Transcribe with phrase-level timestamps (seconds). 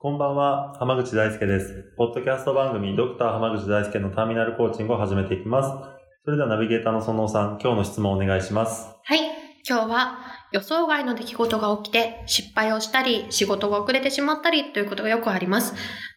[0.00, 1.92] こんばんは、浜口大輔です。
[1.96, 5.70] ポッドキャスト番組、ドクター浜口大輔のターミナルコーチングを始めていきます。
[6.24, 8.94] それではナビゲーターの園尾さん、今日の質問をお願いします。
[9.02, 9.18] はい
[9.68, 10.18] 今日は
[10.52, 15.74] 予想外の出来事が起きて失敗をしたり仕事が遅れてしまったりということがよくあります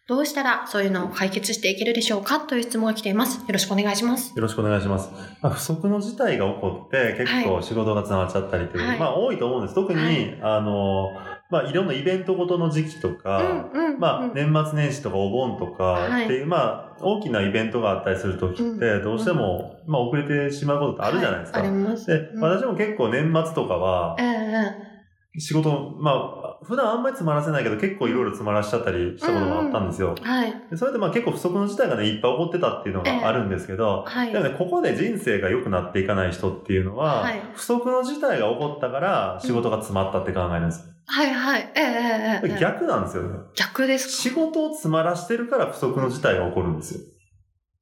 [0.08, 2.38] どうしたらそういうのを解決していけるでしょうか？
[2.40, 5.10] という質問が来ていますよろしくお願いしますよろしくお願いします。
[5.42, 9.74] まあ、不測の事態が起こって、結構仕事が詰まっちゃったりという、はいまあ多いと思うんです。
[9.74, 11.08] 特に、はいあの、
[11.52, 14.34] まあいろんなイベントごとの時期とか、うんうんまあうん。
[14.34, 19.04] 年末年始とかお盆とかっていう、まあ大きなイベントがあったりするときって、うん。
[19.04, 21.60] どうしても、まあ遅れてしまうことってあるじゃないですか。
[21.60, 21.68] はい。
[21.68, 22.06] あります。
[22.06, 22.40] で、うん。
[22.40, 25.38] 私も結構年末とかはえ、え。
[25.38, 30.14] 仕事、まあ、普段あんまり詰まらせないけど、結構いろいろ詰まらしちゃったりしたこともあったんですよ。
[30.20, 40.88] はいでそれでまあ結構不測の事態がね、いっぱい起こってたっていうのがあるんですけど、はいでもね、ここで人生が良くなっていかない人っていうのは、はい不測の事態が起こったから仕事が詰まったって考えるんです。
[41.06, 43.38] はいはいええええええ逆なんですよね。
[43.54, 44.12] 逆ですか？
[44.12, 47.00] 仕事を詰まらしてるから不測の事態が起こるんですよ。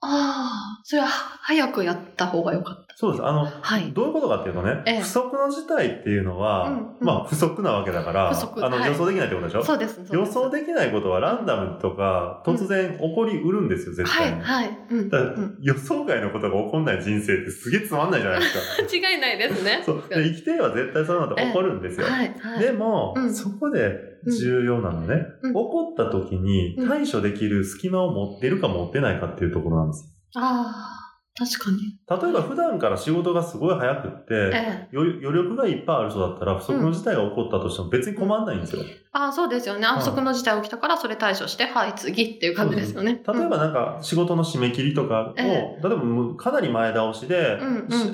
[0.03, 3.25] ああそれは早くやった方がよかったそうです。
[3.25, 3.93] あの、はい。
[3.95, 5.01] どういうことかっていうとね、ええ。
[5.01, 6.97] 不測の事態っていうのは、うんうん。
[7.01, 8.35] まあ不測なわけだから、あ
[8.69, 8.89] の、はい。
[8.91, 9.65] 予想できないってことでしょ？
[9.65, 9.95] そうです。
[9.95, 10.15] そうです。
[10.15, 14.41] 予想できないことはランダムとか突然起こりうるんですよ、絶対に。
[14.43, 14.79] はいはい。
[14.91, 18.83] うん予想外のことが起こんない人生ってすげえつまんないじゃないですか。
[18.83, 19.83] 間違いないですね。
[19.83, 20.03] そう。
[20.11, 22.07] で生きてれば絶対そういうのって起こるんですよ。
[22.07, 22.59] はいはい。
[22.59, 23.35] でも、うん。
[23.35, 23.95] そこで
[24.27, 25.53] 重要なのね、うん。
[25.53, 26.89] 起こった時にうん。
[26.89, 30.05] 対処できる隙間を持ってるか持ってないかっていうところなんです。
[30.37, 31.00] ああ
[31.37, 38.83] 確かに例えば普段から仕事がすごい早くって、ええ余余力がいっぱいある人だったら不測の事態が起こったとしても別に困んないんですよ。
[39.13, 39.87] ああ、そうですよね。
[39.87, 43.23] あ、はい不測の事態起きたから、それ対処して、はい、次っていう感じですよね。
[43.27, 47.59] 例えばなんか仕事の締め切りとかを、え例えばかなり前倒しで、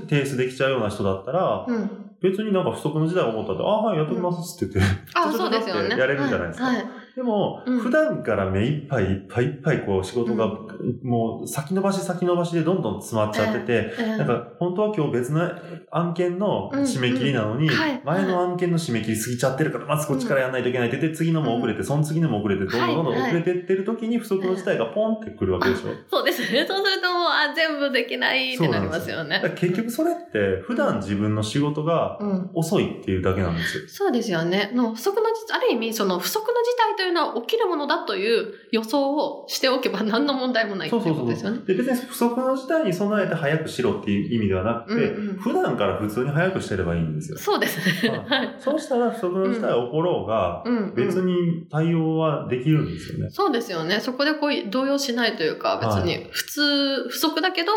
[0.09, 1.91] 提出できちゃうような人だったら、うん、うん。
[2.21, 5.91] 別になんか不測の事態が起こったって、あはい、やっときますって言って、あ、ちょそうですよね。
[5.97, 6.77] やれるじゃないですかはい。
[6.77, 7.81] はいでも、うん。
[7.81, 10.69] 普段から目いっぱいいっぱいいっぱいこう仕事が、う
[11.03, 15.51] もう先延ばし先延ばしでどんどん詰まっちゃってて、ええなんか本当は今日別の
[15.91, 17.71] 案件の締め切りなのに、
[18.05, 25.95] 前の案件の締め切り過ぎちゃってるから、まずこっちからやらないといけないって言って、次のも遅れて、その次のも遅れて、どんどんどんどん遅れてってる時に不測の事態がポンってくるわけでしょ。
[26.11, 26.53] そうです。
[26.53, 26.65] ね。
[26.69, 29.37] そうするともう、あ、全部できないってなりますよね。
[29.37, 29.55] だから。
[29.55, 32.51] 結局それって、普段自分の仕事がうん。
[32.53, 33.85] 遅いっていうだけなんですよ。
[33.87, 34.71] そうですよね。
[34.75, 41.59] の不測の事ある意味、その不測の事態というのは起きるものだという予想をしておけば何の問題もないっていううそそうそうことですよね。
[41.67, 47.39] で別に不測の事態に備えて早くしろっていう意味ではなくて、うんうん普段から普通に早くしてればいいんですよ。
[47.39, 48.11] そうですね。
[48.11, 48.57] ははい。
[48.59, 50.95] そうしたら不測の事態が起ころうが、うん、うん。
[50.95, 53.31] 別に対応はできるんですよね。
[53.31, 54.01] そうですよね。
[54.01, 57.73] そこでこう動揺しないというか、別はに普通、不足だけど、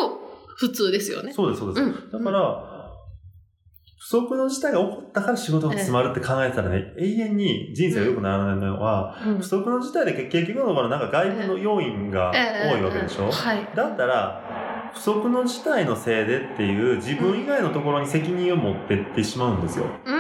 [0.56, 1.32] 普通ですよね。
[1.32, 1.84] そうです、そうです。
[1.84, 2.10] うん。
[2.12, 2.79] だから、
[4.00, 13.68] 不測の事態が起こったから仕事が詰まるって考えたらね、永遠に人生が良くならないのは、うん、不測の事態で結局のところなんか外部の要因が多いわけでしょ、はい。
[13.76, 19.86] だったら、不測の事態のせいでっていう自分以外のところに責任を持ってってしまうんですよ。
[20.06, 20.19] うん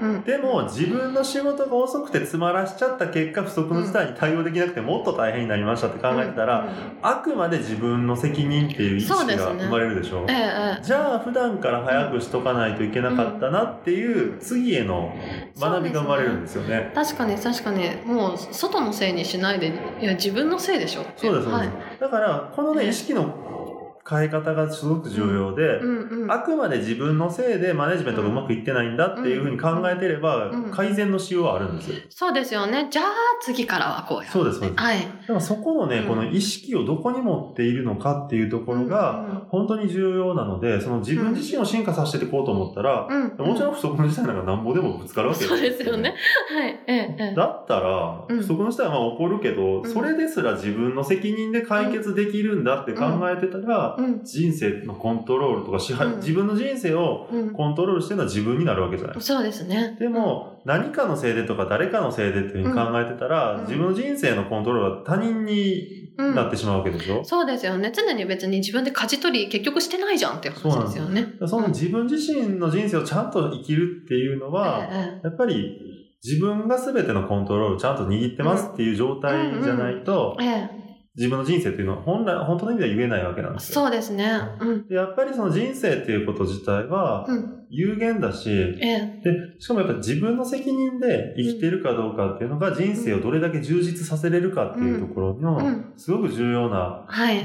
[0.00, 0.14] うんうん。
[0.16, 0.22] うん。
[0.22, 6.68] でも自分の仕事が遅くて詰まらしちゃった結果不測の事態に対応できなくてもっと大変になりましたって考えてたら、
[7.02, 10.26] あくまで自分の責任っていう意識が生まれるでしょう。
[10.26, 15.14] ん、ええじゃあ普段から早くしとかないといけなかったなっていう次への
[15.58, 16.92] 学びが生まれるんですよね。
[16.94, 17.90] 確かに確かに。
[18.04, 21.68] もう外のせいにしないでいや自分のせいでしょそうです、そうはい。
[22.00, 22.90] だからこのね、ええ。
[22.90, 23.63] 意識の
[24.08, 26.32] 変え方がすごく重要で、うんうん。
[26.32, 31.96] あくまで自分のせいでマネジメントがうまくいってないんだっていうふうに考えてればうん改善のしようはあるんですよ。
[32.10, 32.88] そうですよね。
[32.90, 33.06] じゃあ
[33.40, 34.82] 次からはこうやそうです、そうです。
[34.82, 35.00] はい。
[35.00, 36.08] だからそこのね、うん。
[36.08, 43.08] この意識をどこに持っているのかっていうところが、本当に重要なので、その自分自身を進化させていこうと思ったら、
[43.38, 46.14] もちろん不測の事態なんかなんぼでもぶつかるわけそうですよね。
[46.54, 46.80] はい。
[46.86, 47.34] ええええ。
[47.34, 48.36] だったら、うん。
[48.38, 49.88] 不測の事態はまあ起こるけど、ん。
[49.88, 54.24] それですら自分の責任で解決できるんだって考えてたら、うん。
[54.24, 56.16] 人生のコントロールとか支配、うん。
[56.16, 57.50] 自分の人生をうん。
[57.52, 59.20] コントロールしてるのは自分になるわけじゃない。
[59.20, 59.96] そうですね。
[59.98, 63.60] でも、何かのせいでとか誰かのせいでっていうふうに考えてたら、うん。
[63.62, 67.92] 自分の人生のコントロールは他人になってしまうわけでしょ、そうですよね。
[67.94, 71.26] 常に別に自分で舵取り結局してないじゃんって話ですよね。
[71.46, 75.94] その自分自身の人生をちゃんと生きるっていうのは、ええやっぱり
[76.24, 80.70] 自分が全てのコントロールをちゃんと握ってますっていう状態じゃないと、ええ、
[81.16, 83.82] 自分の人生っていうのは本来、本当の意味では言えないわけなんですよ。
[83.82, 84.32] そうですね。
[84.60, 84.86] うん。
[84.88, 87.64] でやっぱりその人生っていうこと自体はうん。
[87.70, 89.20] 有限だし、ええ。
[89.22, 95.92] で、しかもやっぱ自分の責任で生きてるかどうかっていうのが人生をどれだけ充実させれるかっていうところうのん。
[95.96, 97.44] すごく重要なはい。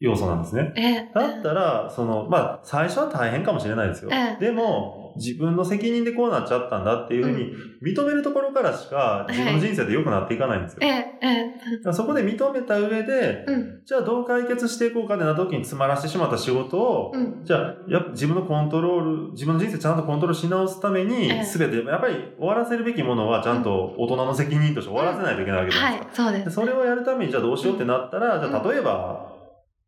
[0.00, 0.72] 要素なんですね。
[0.76, 1.10] ええ。
[1.12, 4.36] だったら、その、まあ、最初は大変かもしれないですよえ。
[4.40, 11.92] えでも、自分の責任でこうなっちゃったんだっていうふうに認めるところからしか自分の人生で良くなっていかないんですよ。
[11.92, 13.82] そこで認めた上で、うん。
[13.84, 17.44] じゃあどう解決していこうかってなった時に詰まらしてしまった仕事を、うん。
[17.44, 26.22] じゃあ、や自分のコントロール、自分の人生ちゃんとコントロールし直すためにええ、すべて、やっぱり終わらせるべきものはちゃんと大人の責任として終わらせないといけないわけじゃなですか。
[26.24, 26.38] はいい。
[26.38, 26.44] そうで。
[26.44, 29.36] ですそれをやるために、じゃあどうしようってなったら、じゃあ例えば、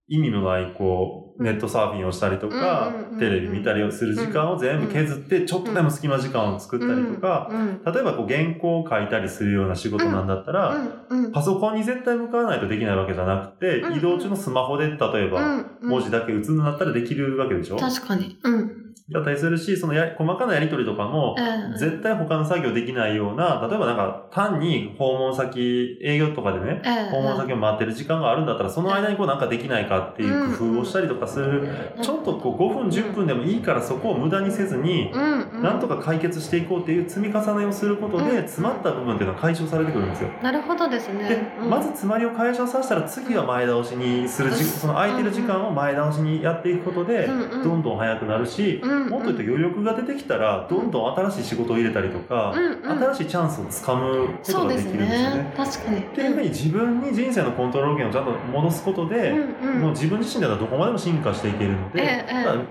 [0.08, 7.82] 意味のない、こう、うんネットサーフィンをしたりとかうんうんうんうん、テレビ見たりをする時間を全部削って、ちょっとでも隙間時間を作ったりとか、うん。
[7.84, 10.76] 例えばこう原稿を書いたりするような仕事なんだったら、
[11.10, 11.24] うん。
[11.24, 11.32] うん。
[11.32, 14.96] パソコンに絶対向かわないとできないわけじゃなくて、うん移動中のスマホで例え
[15.28, 15.66] ば、うん。
[15.82, 17.76] 文字だけ打つんだったらできるわけでしょ？
[17.76, 18.38] 確かに。
[18.42, 18.79] うん。
[19.12, 21.42] だったりするし、そのや細かなやり取りとかも、え
[21.74, 21.78] え。
[21.78, 27.10] 絶対他の作業できないような、例えばなんか単に訪問先、営業とかでね、ええ。
[27.10, 31.68] 訪問先を待ってる時間があるんだったら、その間にこうなんかできないかっていう工夫をしたりとかする、
[32.00, 35.10] ちょっとこう5分10分でもいいからそこを無駄にせずに。
[35.62, 40.30] なんとか解決していこうっていう積み重ねをすることうんで、詰まった部分っていうのは解消されてくるんですよ。
[40.42, 41.28] なるほどですね。
[41.28, 55.54] で、うんまず詰まりを解消させたら次は前倒しにするじ、その空いてる時間を前倒しにやっていくことで、どんどん早くなるし、うんうんもっと言うと余力が出てきたら、どんどん新しい仕事を入れたりとか、うんうん新しいチャンスをつかむことができるんですよねね。。
[55.56, 55.98] 確かに。
[56.00, 62.24] っていうふうに自分に人生のコントロール権をちゃんと戻すことで、うんうんもう自分自身だったらどこまでも進化していけるので、え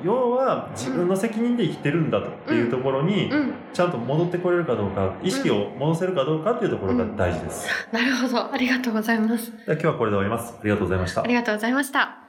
[0.03, 3.53] 要は自分の責任で生きてるんだとっていうところに、うん。
[3.73, 7.67] ちゃんと戻ってこれるかどうか、意識を戻せるかどうかっていうところが大事です。
[7.91, 8.53] なるほど。
[8.53, 9.51] ありがとうございます。
[9.65, 10.55] では今日はこれで終わります。
[10.59, 11.27] ありがとうございましたあ。
[11.27, 12.28] りがとうございました。